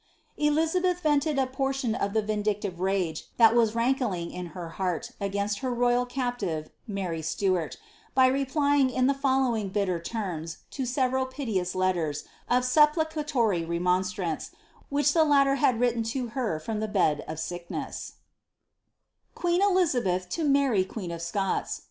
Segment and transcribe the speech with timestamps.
[0.39, 5.71] ibeth vented a portion of the vindictive rage that was rankling in irt against her
[5.71, 7.77] royal captive, Mary Stuart,
[8.15, 14.49] by replying in the fol bitter terms to seveial piteous letters, of supplicatory remon,
[14.89, 20.43] which the latter had written to her from the bed of sick Quiiir Elizabeth to
[20.43, 21.79] Maet, Quxxir op Scots."